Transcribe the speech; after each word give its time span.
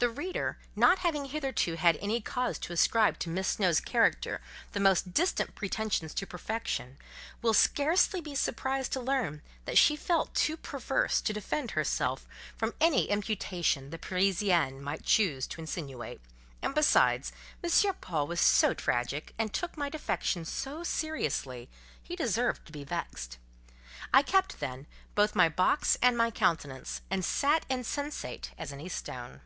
The 0.00 0.10
reader 0.10 0.58
not 0.76 0.98
having 0.98 1.24
hitherto 1.24 1.76
had 1.76 1.96
any 1.96 2.20
cause 2.20 2.58
to 2.58 2.74
ascribe 2.74 3.18
to 3.20 3.30
Miss 3.30 3.48
Snowe's 3.48 3.80
character 3.80 4.42
the 4.72 4.78
most 4.78 5.14
distant 5.14 5.54
pretensions 5.54 6.12
to 6.12 6.26
perfection, 6.26 6.98
will 7.40 7.54
be 7.54 7.58
scarcely 7.58 8.34
surprised 8.34 8.92
to 8.92 9.00
learn 9.00 9.40
that 9.64 9.78
she 9.78 9.96
felt 9.96 10.34
too 10.34 10.58
perverse 10.58 11.22
to 11.22 11.32
defend 11.32 11.70
herself 11.70 12.28
from 12.54 12.74
any 12.82 13.06
imputation 13.08 13.88
the 13.88 13.96
Parisienne 13.96 14.82
might 14.82 15.04
choose 15.06 15.46
to 15.46 15.60
insinuate 15.62 16.20
and 16.60 16.74
besides, 16.74 17.32
M. 17.62 17.94
Paul 18.02 18.26
was 18.26 18.40
so 18.42 18.74
tragic, 18.74 19.32
and 19.38 19.54
took 19.54 19.74
my 19.74 19.88
defection 19.88 20.44
so 20.44 20.82
seriously, 20.82 21.70
he 22.02 22.14
deserved 22.14 22.66
to 22.66 22.72
be 22.72 22.84
vexed. 22.84 23.38
I 24.12 24.20
kept, 24.20 24.60
then, 24.60 24.86
both 25.14 25.34
my 25.34 25.48
box 25.48 25.96
and 26.02 26.14
my 26.14 26.30
countenance, 26.30 27.00
and 27.10 27.24
sat 27.24 27.64
insensate 27.70 28.50
as 28.58 28.70
any 28.70 28.90
stone. 28.90 29.40